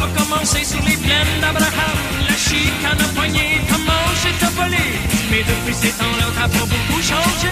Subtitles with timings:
[0.00, 1.98] va commencer sur les plaines d'Abraham.
[2.28, 4.84] La chicane a poigné, comment j'ai volé.
[5.30, 7.48] Mais depuis ces temps-là, t'as pas beaucoup changé.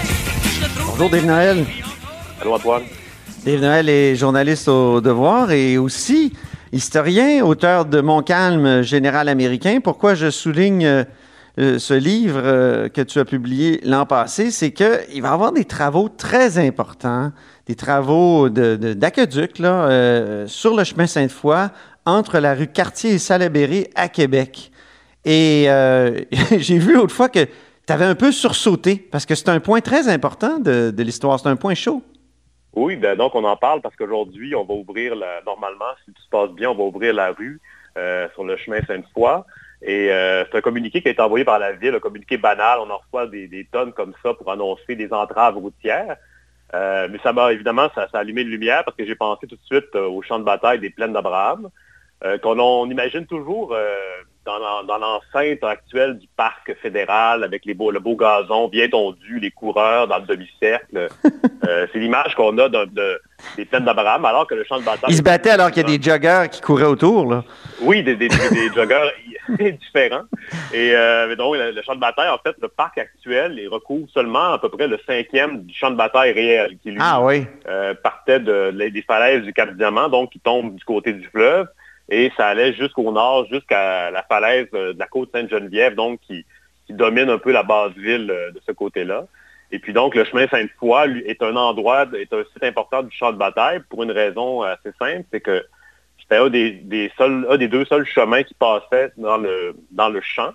[0.87, 1.65] Bonjour Dave Noël.
[2.41, 2.83] Allô, Antoine?
[3.45, 6.33] Dave Noël est journaliste au Devoir et aussi
[6.71, 9.79] historien, auteur de Mon calme général américain.
[9.83, 11.05] Pourquoi je souligne
[11.59, 15.51] euh, ce livre euh, que tu as publié l'an passé, c'est qu'il va y avoir
[15.51, 17.31] des travaux très importants,
[17.67, 21.69] des travaux d'aqueduc de, là, euh, sur le chemin Sainte-Foy,
[22.09, 24.71] entre la rue Cartier et Salaberry à Québec.
[25.25, 26.21] Et euh,
[26.57, 29.81] j'ai vu l'autre fois que tu avais un peu sursauté, parce que c'est un point
[29.81, 32.03] très important de, de l'histoire, c'est un point chaud.
[32.73, 36.29] Oui, ben donc on en parle parce qu'aujourd'hui, on va ouvrir, normalement, si tout se
[36.29, 37.59] passe bien, on va ouvrir la rue
[37.97, 39.43] euh, sur le chemin Sainte-Foy.
[39.81, 42.79] Et euh, c'est un communiqué qui a été envoyé par la ville, un communiqué banal.
[42.79, 46.17] On en reçoit des, tonnes comme ça pour annoncer des entraves routières.
[46.73, 49.55] Mais ça m'a évidemment, ça, ça, a allumé une lumière parce que j'ai pensé tout
[49.55, 51.69] de suite au champ de bataille des plaines d'Abraham,
[52.41, 53.95] qu'on on imagine toujours euh,
[54.85, 59.51] dans, l'enceinte actuelle du parc fédéral avec les beaux, le beau gazon bien tondu, les
[59.51, 61.09] coureurs dans le demi-cercle.
[61.67, 63.21] Euh, c'est l'image qu'on a de, de,
[63.55, 65.11] des plaines d'Abraham alors que le champ de bataille...
[65.11, 67.43] Il se battait alors qu'il y a des joggers qui couraient autour, là.
[67.81, 69.11] Oui, des, des, des joggers
[69.59, 70.23] différents.
[70.73, 74.07] Et euh, donc, le, le, champ de bataille, en fait, le parc actuel, il recouvre
[74.11, 77.45] seulement à peu près le cinquième du champ de bataille réel, qui lui ah, oui.
[77.67, 81.67] euh, partait de, des falaises du Cap-Diamant, donc qui tombe du côté du fleuve,
[82.09, 86.45] et ça allait jusqu'au nord, jusqu'à la falaise de la côte Sainte-Geneviève, donc qui,
[86.89, 89.25] domine un peu la base ville de ce côté-là.
[89.71, 93.31] Et puis donc, le chemin Sainte-Foy est un endroit, est un site important du champ
[93.31, 95.63] de bataille pour une raison assez simple, c'est que
[96.19, 100.51] c'était un des, deux seuls chemins qui passaient dans le, dans le champ.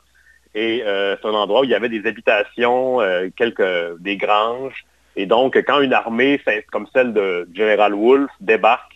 [0.54, 4.84] Et euh, c'est un endroit où il y avait des habitations, euh, quelques des granges.
[5.16, 8.93] Et donc, quand une armée comme celle de General Wolfe débarque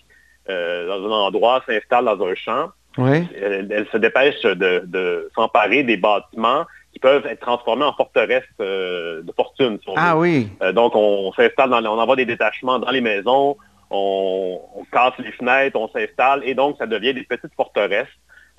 [0.50, 3.26] euh, dans un endroit, s'installe dans un champ, oui.
[3.40, 8.42] elle, elle, se dépêche de, de s'emparer des bâtiments qui peuvent être transformés en forteresses
[8.60, 9.78] euh, de fortune.
[9.82, 10.20] Si on ah veut.
[10.20, 10.48] oui.
[10.62, 13.56] Euh, donc, on s'installe, dans, on envoie des détachements dans les maisons,
[13.90, 18.08] on, on casse les fenêtres, on s'installe, et donc ça devient des petites forteresses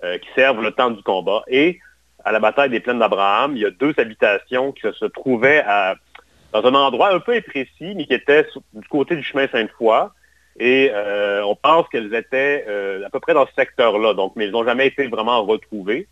[0.01, 1.43] qui servent le temps du combat.
[1.49, 1.77] Et
[2.23, 5.95] à la bataille des plaines d'Abraham, il y a deux habitations qui se trouvaient à,
[6.53, 10.09] dans un endroit un peu imprécis, mais qui était du côté du chemin Sainte-Foy.
[10.59, 14.45] Et euh, on pense qu'elles étaient euh, à peu près dans ce secteur-là, donc, mais
[14.45, 16.07] elles n'ont jamais été vraiment retrouvées.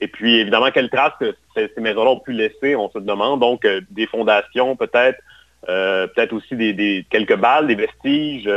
[0.00, 3.38] Et puis, évidemment, quelles traces que ces, ces maisons-là ont pu laisser, on se demande.
[3.38, 5.20] Donc, euh, des fondations, peut-être,
[5.64, 8.50] peut-être aussi des, des, quelques balles, des vestiges.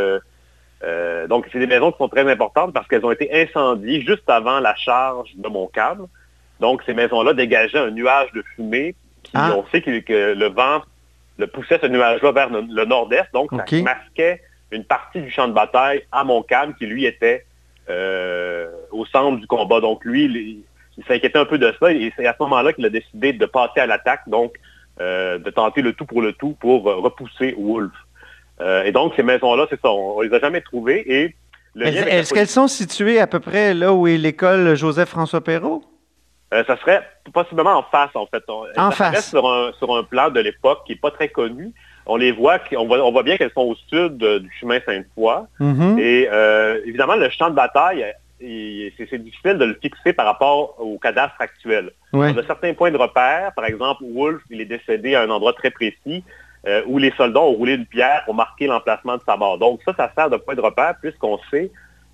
[1.30, 4.60] Donc, c'est des maisons qui sont très importantes parce qu'elles ont été incendiées juste avant
[4.60, 6.08] la charge de Montcalm.
[6.60, 8.96] Donc, ces maisons-là dégageaient un nuage de fumée.
[9.22, 9.54] Qui, ah.
[9.56, 10.82] On sait que, que, le vent
[11.38, 13.32] le poussait ce nuage-là vers le, le nord-est.
[13.34, 13.84] Donc, okay.
[13.84, 17.46] ça masquait une partie du champ de bataille à Montcalm qui, lui, était
[17.90, 19.80] euh, au centre du combat.
[19.80, 20.64] Donc, lui, il,
[20.98, 23.46] il s'inquiétait un peu de ça et c'est à ce moment-là qu'il a décidé de
[23.46, 24.54] passer à l'attaque, donc
[25.00, 27.92] euh, de tenter le tout pour le tout pour euh, repousser Wolfe.
[28.86, 31.04] Et donc, ces maisons-là, c'est ça, on, on les a jamais trouvées.
[31.14, 31.36] Et
[31.82, 35.84] Est-ce qu'elles sont situées à peu près là où est l'école Joseph-François Perrault?
[36.54, 38.44] Euh, ça serait possiblement en face, en fait.
[38.48, 39.30] On, en ça face.
[39.30, 41.74] Sur un, sur un plan de l'époque qui n'est pas très connu.
[42.06, 45.46] On les voit, on voit, on voit bien qu'elles sont au sud du chemin Sainte-Foy.
[45.60, 46.00] Mm -hmm.
[46.00, 48.06] Et euh, évidemment, le champ de bataille,
[48.40, 51.92] c'est difficile de le fixer par rapport au cadastre actuel.
[52.14, 52.32] Ouais.
[52.34, 53.52] On a certains points de repère.
[53.56, 56.24] Par exemple, Wolfe, il est décédé à un endroit très précis
[56.68, 59.58] euh, où les soldats ont roulé une pierre pour marquer l'emplacement de sa mort.
[59.58, 61.72] Donc ça, ça sert de point de repère puisqu'on sait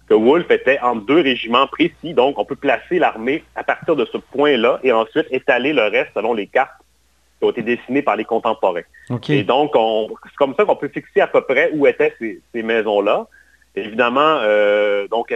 [0.08, 2.14] que Wolfe était en deux régiments précis.
[2.14, 6.12] Donc, on peut placer l'armée à partir de ce point-là et ensuite étaler le reste
[6.14, 6.81] selon les cartes
[7.42, 8.84] qui ont été dessinées par les contemporains.
[9.10, 9.40] Okay.
[9.40, 12.62] Et donc, c'est comme ça qu'on peut fixer à peu près où étaient ces, ces
[12.62, 13.26] maisons-là.
[13.76, 15.36] Évidemment, euh, donc,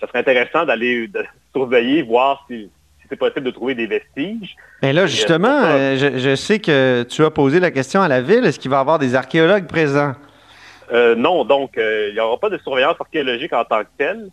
[0.00, 1.10] ça serait intéressant d'aller
[1.52, 2.70] surveiller, voir si,
[3.00, 4.54] si c'est possible de trouver des vestiges.
[4.82, 8.20] Mais là, justement, euh, je, je, sais que tu as posé la question à la
[8.20, 8.44] ville.
[8.44, 10.12] Est-ce qu'il va y avoir des archéologues présents?
[10.92, 14.28] Euh, non, donc, il n'y aura pas de surveillance archéologique en tant que telle,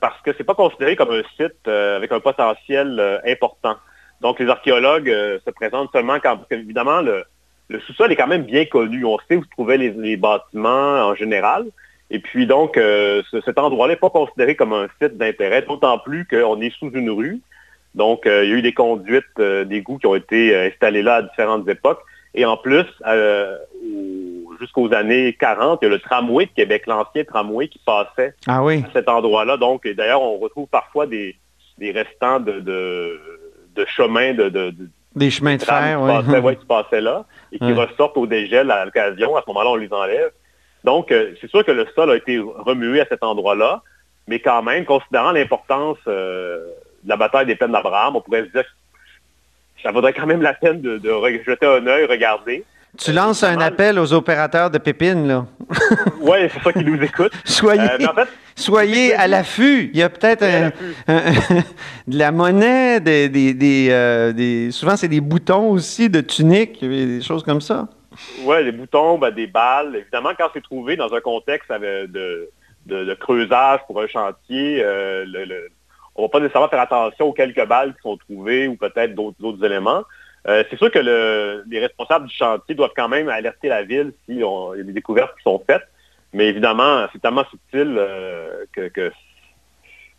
[0.00, 3.76] parce que c'est pas considéré comme un site avec un potentiel important.
[4.20, 7.24] Donc, les archéologues se présentent seulement quand, parce qu'évidemment, le,
[7.68, 9.04] le sous-sol est quand même bien connu.
[9.04, 11.66] On sait où se trouvaient les, les bâtiments en général.
[12.10, 15.98] Et puis donc, euh, ce, cet endroit-là n'est pas considéré comme un site d'intérêt, d'autant
[15.98, 17.40] plus qu'on est sous une rue.
[17.94, 21.16] Donc, euh, il y a eu des conduites euh, d'égouts qui ont été installées là
[21.16, 22.02] à différentes époques.
[22.34, 22.84] Et en plus,
[24.60, 28.62] jusqu'aux années 40, il y a le tramway de Québec, l'ancien tramway qui passait ah
[28.62, 28.84] oui.
[28.86, 29.56] à cet endroit-là.
[29.56, 31.34] Donc, d'ailleurs, on retrouve parfois des,
[31.78, 33.18] des restants de, de,
[33.76, 34.74] de chemins de, de,
[35.14, 37.84] des chemins de fer, qui, passaient, ouais, qui passaient là et qui ouais.
[37.84, 39.36] ressortent au dégel à l'occasion.
[39.36, 40.30] À ce moment-là, on les enlève.
[40.84, 43.82] Donc, euh, c'est sûr que le sol a été remué à cet endroit-là.
[44.28, 46.60] mais quand même, considérant l'importance de
[47.06, 50.54] la bataille des plaines d'Abraham, on pourrait se dire que ça vaudrait quand même la
[50.54, 51.10] peine de, de
[51.44, 52.64] jeter un œil, regarder.
[52.98, 55.46] Tu lances un appel aux opérateurs de pépines, là.
[56.20, 57.32] oui, c'est ça qui nous écoute.
[57.44, 59.90] soyez Euh, soyez à l'affût.
[59.92, 60.42] Il y a peut-être
[62.06, 66.80] de la monnaie, des, des, des, euh, des souvent c'est des boutons aussi de tunique,
[66.80, 67.88] des choses comme ça.
[68.42, 69.96] Oui, des boutons, ben, des balles.
[69.96, 72.06] Évidemment, quand c'est trouvé dans un contexte de,
[72.86, 75.68] de, de, creusage pour un chantier, euh, le, le,
[76.14, 79.14] on ne va pas nécessairement faire attention aux quelques balles qui sont trouvées ou peut-être
[79.14, 80.02] d'autres éléments.
[80.48, 84.12] Euh, c'est sûr que le, les responsables du chantier doivent quand même alerter la ville
[84.24, 85.82] s'il y a des découvertes qui sont faites.
[86.32, 89.10] Mais évidemment, c'est tellement subtil euh, que, que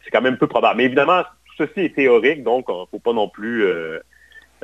[0.03, 0.77] c'est quand même peu probable.
[0.77, 3.63] Mais évidemment, tout ceci est théorique, donc il ne faut pas non plus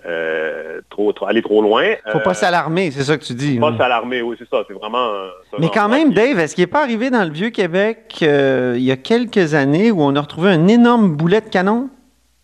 [0.05, 1.85] euh, trop, trop, aller trop loin.
[1.85, 3.57] Il ne faut pas s'alarmer, c'est ça que tu dis.
[3.57, 4.63] Pas s'alarmer, oui, c'est ça.
[4.67, 5.11] C'est vraiment.
[5.59, 8.97] Mais quand même, Dave, est-ce qu'il n'est pas arrivé dans le Vieux-Québec il y a
[8.97, 11.89] quelques années où on a retrouvé un énorme boulet de canon?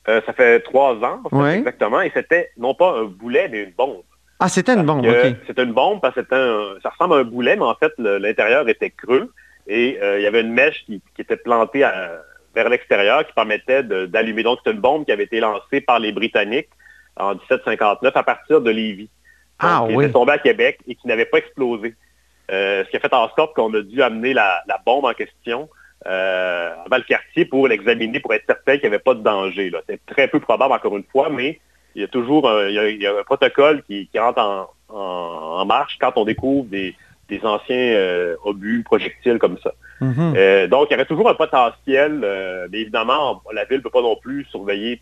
[0.10, 1.22] Euh, ça fait trois ans,
[1.52, 4.02] exactement, et c'était non pas un boulet, mais une bombe.
[4.40, 5.36] Ah, c'était une bombe, OK.
[5.46, 8.68] C'était une bombe parce que un, ça ressemble à un boulet, mais en fait, l'intérieur
[8.68, 9.32] était creux
[9.68, 11.86] et euh, il y avait une mèche qui, était plantée
[12.56, 14.42] vers l'extérieur qui permettait d'allumer.
[14.42, 16.70] Donc, c'était une bombe qui avait été lancée par les Britanniques
[17.18, 19.10] en 1759 à partir de Lévis.
[19.60, 20.06] ah, qui oui.
[20.06, 21.94] était tombé à Québec et qui n'avait pas explosé.
[22.50, 25.14] Euh, ce qui a fait en sorte qu'on a dû amener la, la bombe en
[25.14, 25.70] question
[26.08, 29.72] euh, avant le quartier pour l'examiner, pour être certain qu'il n'y avait pas de danger.
[29.88, 31.60] C'est très peu probable, encore une fois, mais
[31.96, 35.66] il y a toujours un, il y a, un protocole qui, qui rentre en, en,
[35.66, 36.96] marche quand on découvre des,
[37.28, 39.74] des anciens euh, obus, projectiles comme ça.
[40.00, 40.34] Mhm.
[40.38, 43.90] euh, donc, il y aurait toujours un potentiel, euh, mais évidemment, la ville ne peut
[43.90, 45.02] pas non plus surveiller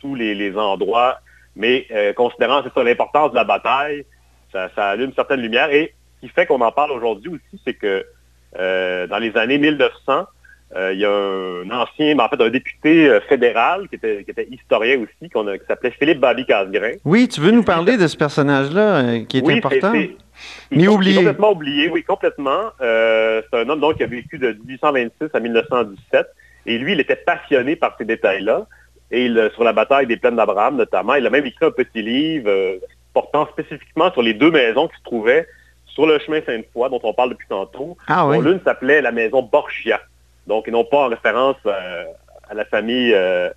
[0.00, 1.20] tous les, les endroits,
[1.56, 1.86] mais
[2.16, 4.04] considérant c'est l'importance de la bataille,
[4.52, 5.70] ça, ça allume une certaine lumière.
[5.70, 8.04] Et ce qui fait qu'on en parle aujourd'hui aussi, c'est que
[8.58, 10.26] dans les années 1900,
[10.76, 14.24] euh, il y a un ancien, ben, en fait, un député euh, fédéral qui était,
[14.24, 16.92] qui était historien aussi, qu'on qui s'appelait Philippe Babi Casgrain.
[17.04, 19.92] Oui, tu veux nous parler de ce personnage-là euh, qui est oui, important?
[19.92, 21.16] c'est- c'est- Mais il est oublié.
[21.18, 22.72] Complètement oublié, oui, complètement.
[22.80, 26.26] Euh, c'est un homme donc qui a vécu de 1826 à 1917.
[26.66, 28.66] Et lui, il était passionné par ces détails-là.
[29.12, 32.02] Et il, sur la bataille des plaines d'Abraham, notamment, il a même écrit un petit
[32.02, 32.78] livre euh,
[33.12, 35.46] portant spécifiquement sur les deux maisons qui se trouvaient
[35.94, 37.96] sur le chemin Sainte-Foy, dont on parle depuis tantôt.
[38.08, 38.36] Ah oui.
[38.36, 40.00] dont L'une s'appelait la maison Borgia.
[40.46, 42.04] Donc, non pas en référence euh,
[42.50, 43.48] à la famille euh,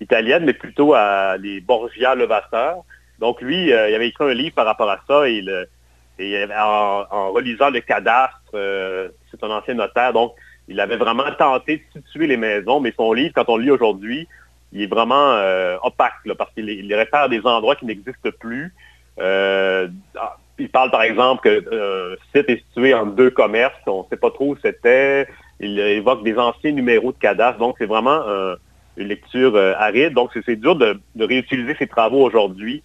[0.00, 2.84] italienne, mais plutôt à les Borgia Levasseur.
[3.18, 5.28] Donc, lui, euh, il avait écrit un livre par rapport à ça.
[5.28, 5.42] Et,
[6.54, 10.34] en, en, relisant le cadastre, c'est un ancien notaire, donc
[10.66, 13.70] il avait vraiment tenté de situer les maisons, mais son livre, quand on le lit
[13.70, 14.26] aujourd'hui,
[14.72, 15.38] il est vraiment
[15.84, 18.74] opaque, là, parce qu'il il réfère des endroits qui n'existent plus.
[19.20, 19.88] Euh,
[20.58, 24.16] il parle par exemple que euh, site est situé en deux commerces, on ne sait
[24.16, 25.26] pas trop où c'était.
[25.60, 28.56] Il évoque des anciens numéros de cadastre, donc c'est vraiment euh,
[28.96, 30.14] une lecture euh, aride.
[30.14, 32.82] Donc c'est dur de, de, réutiliser ses travaux aujourd'hui,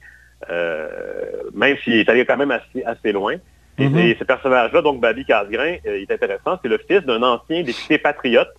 [0.50, 3.36] même s'il est allé quand même assez, assez loin.
[3.80, 3.98] Et, Mhm.
[3.98, 6.60] et ce personnage-là, donc Babi Casgrain, il est intéressant.
[6.62, 8.50] C'est le fils d'un ancien député patriote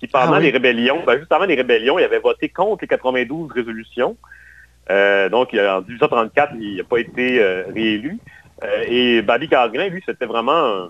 [0.00, 0.44] qui, pendant Ah oui.
[0.44, 4.16] les rébellions, ben, juste avant les rébellions, il avait voté contre les 92 résolutions.
[4.88, 8.18] Euh, donc, en 1834, il n'a pas été euh, réélu.
[8.64, 10.86] Euh, et Babi Casgrain, lui, c'était vraiment un,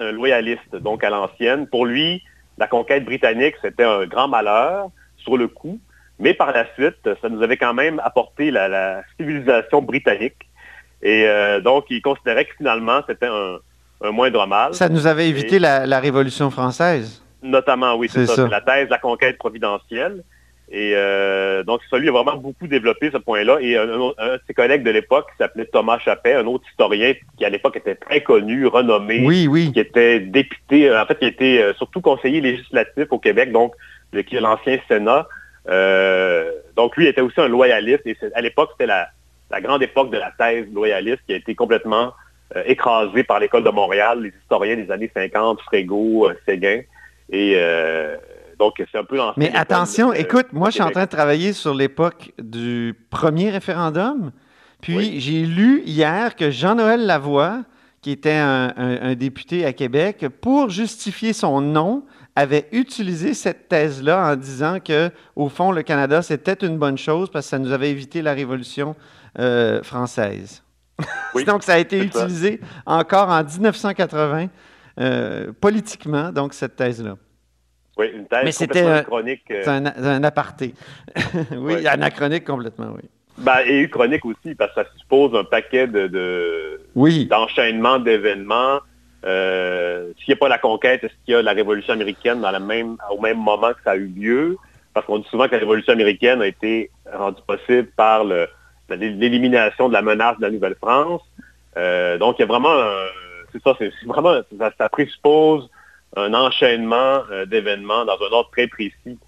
[0.00, 1.66] un loyaliste, donc à l'ancienne.
[1.66, 2.22] Pour lui,
[2.58, 5.78] la conquête britannique, c'était un grand malheur sur le coup.
[6.18, 10.48] Mais par la suite, ça nous avait quand même apporté la, la civilisation britannique.
[11.02, 11.26] Et
[11.62, 13.58] donc, il considérait que finalement, c'était un,
[14.00, 14.74] un moindre mal.
[14.74, 17.22] Ça nous avait évité la, la Révolution française.
[17.42, 18.34] Notamment, oui, c'est ça.
[18.36, 18.44] ça.
[18.44, 20.22] C'est la thèse de la conquête providentielle.
[20.76, 23.58] Et euh, donc, ça lui a vraiment beaucoup développé ce point-là.
[23.60, 26.64] Et un, un- un de ses collègues de l'époque, qui s'appelait Thomas Chappet, un autre
[26.68, 29.70] historien qui, à l'époque, était très connu, renommé, Oui, oui.
[29.72, 33.72] qui était député, euh, en fait, qui était euh, surtout conseiller législatif au Québec, donc
[34.26, 35.28] qui est l'ancien Sénat.
[35.68, 38.02] Euh, donc, lui était aussi un loyaliste.
[38.06, 39.08] Et à l'époque, c'était la,
[39.52, 42.12] la grande époque de la thèse loyaliste qui a été complètement
[42.56, 46.80] euh, écrasée par l'École de Montréal, les historiens des années 50, Frégo, Séguin.
[47.30, 47.54] Et
[48.58, 51.74] donc, c'est un peu Mais attention, écoute, moi, je suis en train de travailler sur
[51.74, 54.30] l'époque du premier référendum.
[54.80, 55.20] Puis, Oui.
[55.20, 57.62] j'ai lu hier que Jean-Noël Lavoie,
[58.02, 62.04] qui était un, un- un député à Québec, pour justifier son nom,
[62.36, 67.30] avait utilisé cette thèse-là en disant que, au fond, le Canada, c'était une bonne chose
[67.30, 68.94] parce que ça nous avait évité la Révolution
[69.38, 70.62] euh, française.
[71.34, 72.20] Oui, donc, ça a été ça.
[72.24, 74.48] utilisé encore en 1980
[75.00, 77.16] euh, politiquement, donc, cette thèse-là.
[77.96, 79.42] Oui, une thèse Mais c'était, euh, chronique.
[79.50, 80.74] euh, C'est un, un aparté.
[81.52, 81.86] oui, Ouais.
[81.86, 83.08] anachronique complètement, oui.
[83.38, 88.80] ben, et chronique aussi, parce que ça suppose un paquet de, de, Oui, d'enchaînement d'événements
[89.26, 92.60] Euh, s'il n'y a pas la conquête, est-ce qu'il y a la révolution américaine dans
[92.60, 94.58] même, au même moment que ça a eu lieu?
[94.92, 98.24] Parce qu'on dit souvent que la révolution américaine a été rendue possible par
[98.90, 101.22] l'élimination de la menace de la Nouvelle-France.
[101.78, 102.76] Euh, donc, il y a vraiment,
[103.50, 104.34] c'est ça, c'est vraiment,
[104.78, 105.70] ça, présuppose
[106.16, 109.18] un enchaînement euh, d'événements dans un ordre très précis.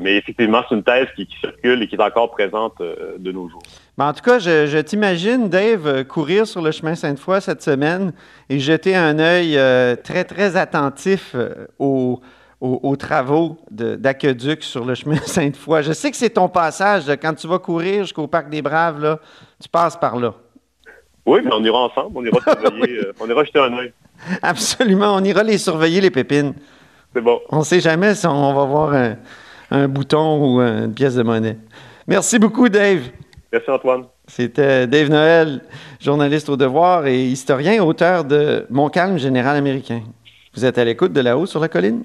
[0.00, 3.62] mais effectivement, c'est une thèse qui, circule et qui est encore présente de nos jours.
[3.96, 8.12] En tout cas, je, t'imagine, Dave, euh, courir sur le chemin Sainte-Foy cette semaine
[8.48, 12.20] et jeter un œil euh, très, très attentif euh, aux,
[12.96, 15.84] travaux d'aqueduc sur le chemin Sainte-Foy.
[15.84, 17.04] Je sais que c'est ton passage.
[17.22, 19.20] quand tu vas courir jusqu'au Parc des Braves, là,
[19.62, 20.34] tu passes par là.
[21.24, 22.18] Oui, mais on ira ensemble.
[22.18, 23.00] On ira surveiller.
[23.20, 23.92] on ira jeter un œil.
[24.42, 25.14] Absolument.
[25.14, 26.54] On ira les surveiller, les pépines.
[27.14, 27.40] C'est bon.
[27.50, 29.16] On ne sait jamais si on va voir un,
[29.70, 31.58] un bouton ou une pièce de monnaie.
[32.06, 33.02] Merci beaucoup, Dave.
[33.52, 34.04] Merci Antoine.
[34.26, 35.60] C'était Dave Noël,
[36.00, 40.02] journaliste au devoir et historien, auteur de Mon calme général américain.
[40.54, 42.04] Vous êtes à l'écoute de là-haut sur la colline?